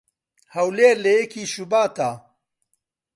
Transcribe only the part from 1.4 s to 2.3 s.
شوباتا"